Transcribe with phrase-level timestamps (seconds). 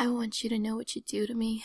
[0.00, 1.64] I want you to know what you do to me.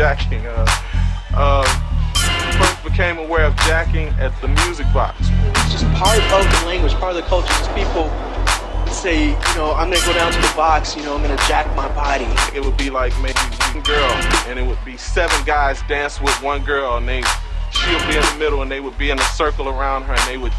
[0.00, 0.46] Jacking.
[0.46, 0.64] Uh,
[1.34, 1.62] uh,
[2.56, 5.18] first became aware of jacking at the music box.
[5.20, 7.48] It's just part of the language, part of the culture.
[7.48, 8.08] Just people
[8.88, 11.66] say, you know, I'm gonna go down to the box, you know, I'm gonna jack
[11.76, 12.24] my body.
[12.56, 14.10] It would be like maybe one girl,
[14.48, 17.20] and it would be seven guys dance with one girl, and they
[17.70, 20.26] she'll be in the middle, and they would be in a circle around her, and
[20.26, 20.52] they would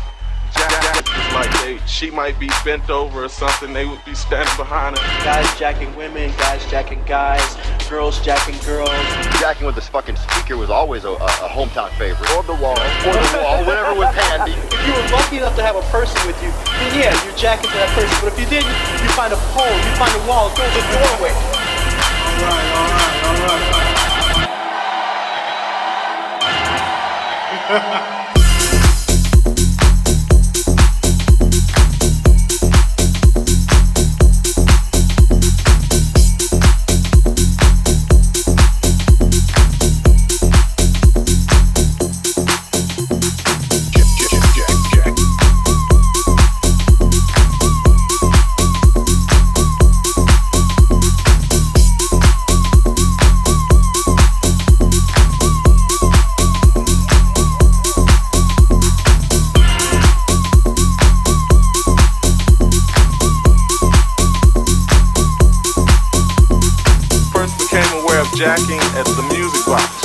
[0.54, 1.02] jack
[1.34, 3.74] like they she might be bent over or something.
[3.74, 5.24] They would be standing behind her.
[5.24, 7.58] Guys jacking women, guys jacking guys,
[7.90, 8.90] girls jacking girls.
[9.40, 12.30] Jacking with this fucking speaker was always a, a, a hometown favorite.
[12.32, 14.54] Or the wall, or the wall, whatever was handy.
[14.54, 17.70] If you were lucky enough to have a person with you, then yeah, you're jacking
[17.70, 18.16] to that person.
[18.22, 20.84] But if you didn't, you find a pole, you find a wall, go to the
[20.92, 21.32] doorway.
[21.32, 23.48] All right, all right, all
[27.72, 28.18] right.
[68.42, 70.01] jacking at the music box.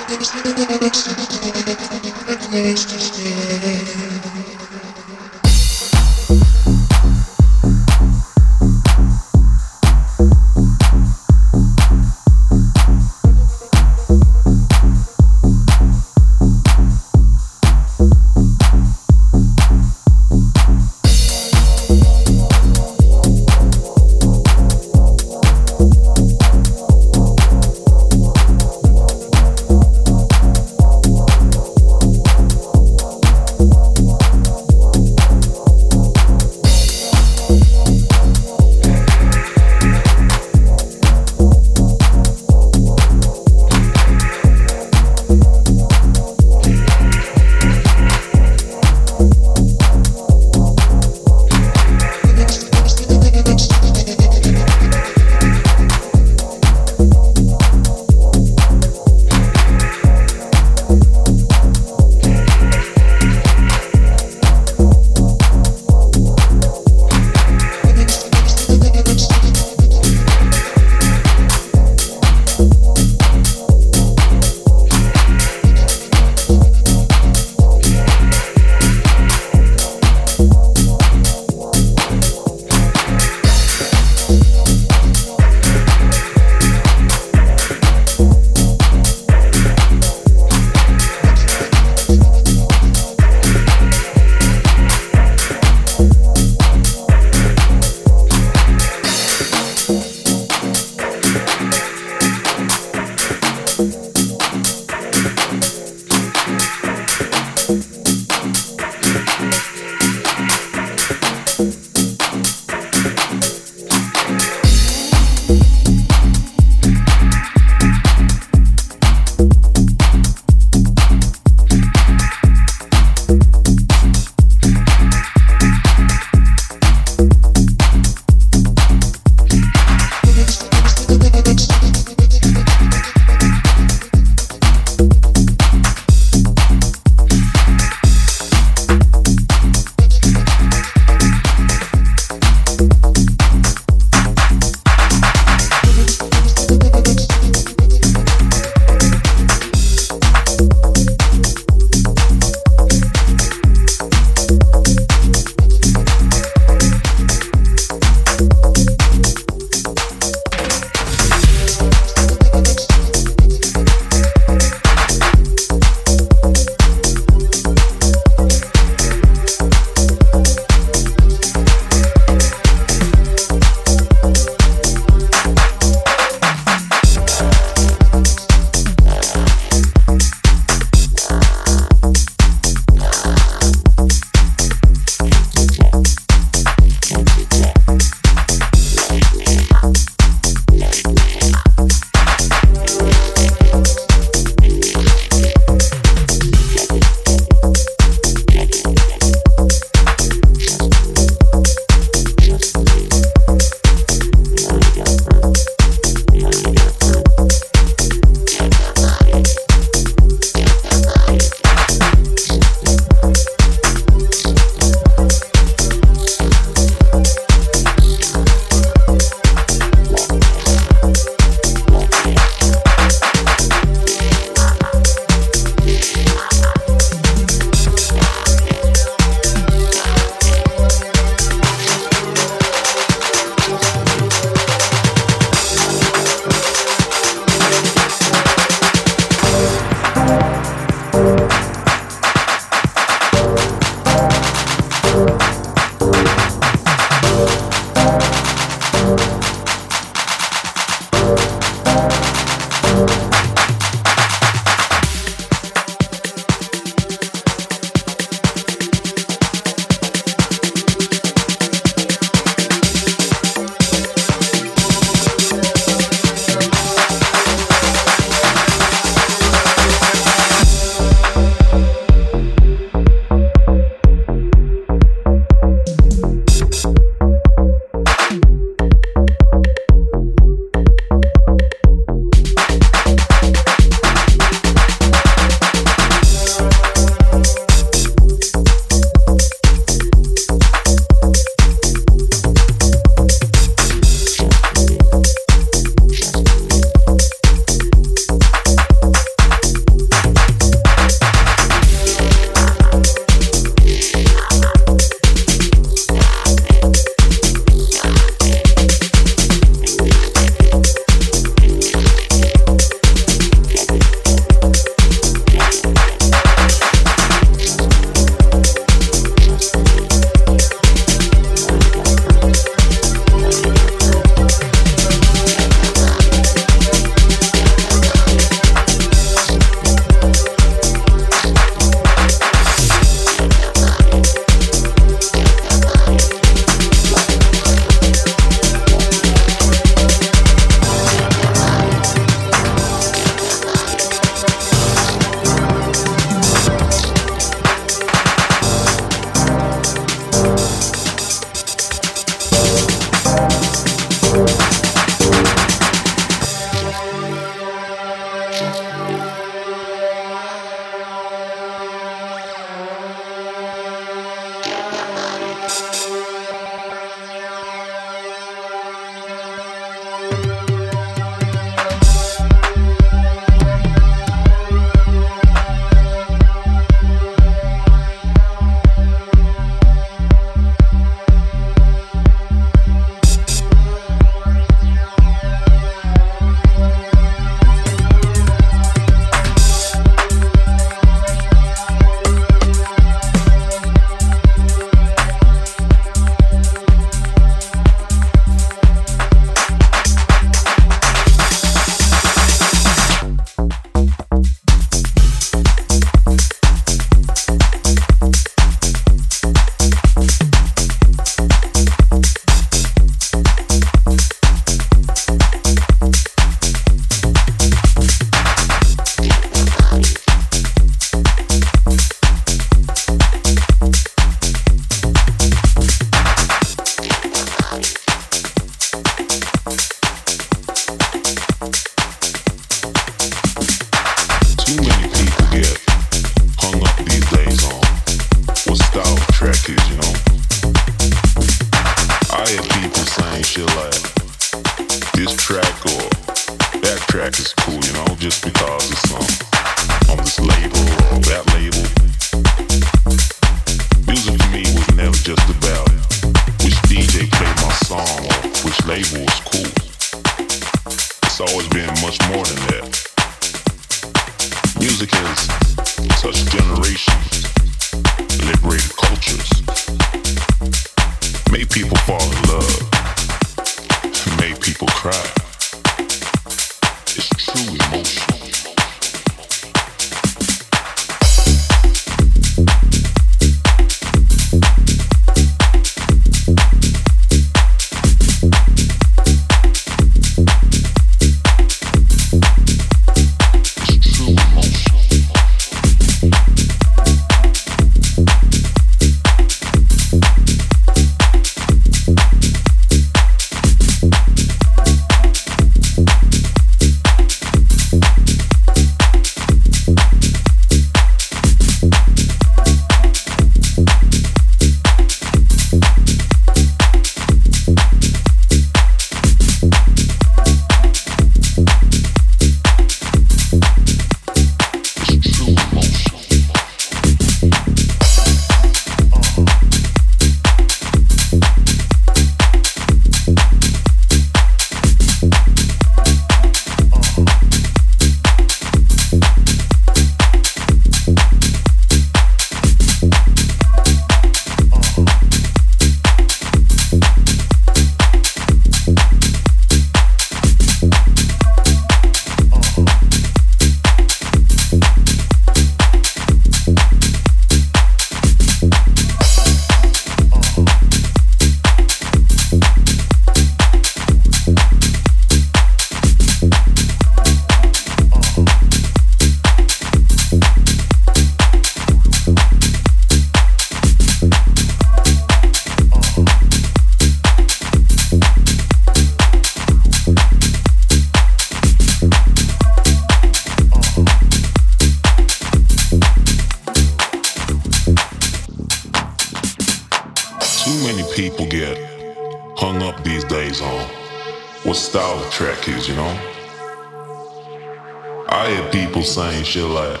[599.52, 600.00] Shit like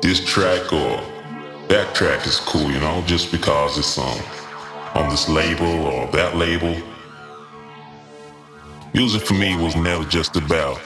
[0.00, 0.98] this track or
[1.68, 4.18] that track is cool, you know, just because it's on
[4.94, 6.74] on this label or that label.
[8.94, 10.78] Music for me was never just about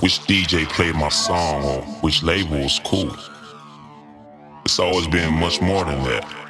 [0.00, 3.16] which DJ played my song or which label was cool.
[4.66, 6.41] It's always been much more than that.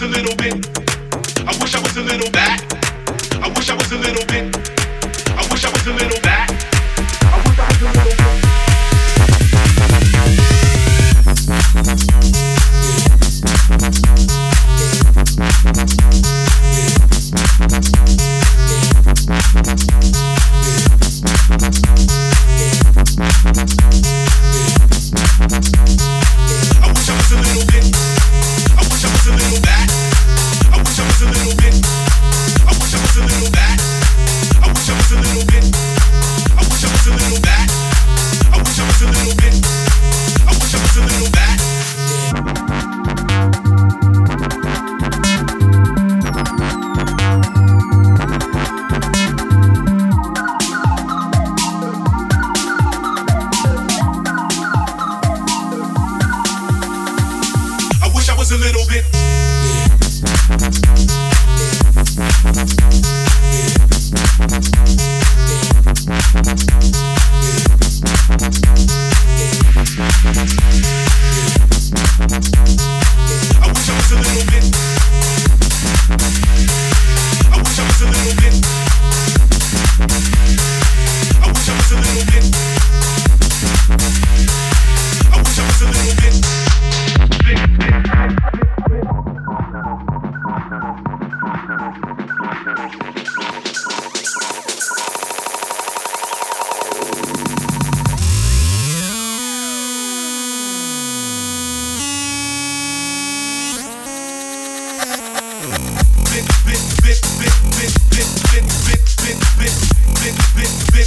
[0.00, 0.52] was a little bit.
[1.46, 2.60] I wish I was a little back.
[3.42, 4.54] I wish I was a little bit.
[5.28, 6.25] I wish I was a little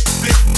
[0.06, 0.49] flip, flip.